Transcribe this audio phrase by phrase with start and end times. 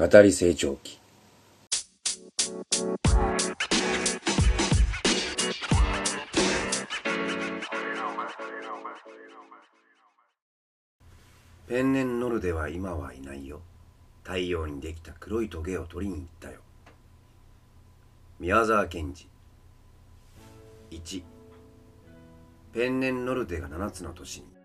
[0.00, 0.98] 語り成長期
[11.68, 13.60] ペンネンノルデは今はいないよ。
[14.22, 16.60] 太陽にできた黒いトゲを取りに行ったよ。
[18.38, 19.28] 宮沢賢治。
[20.92, 21.22] 1
[22.72, 24.59] ペンネンノルデが7つの年に。